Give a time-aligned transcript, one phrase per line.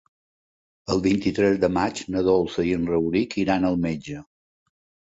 [0.95, 4.29] El vint-i-tres de maig na Dolça i en Rauric iran al metge.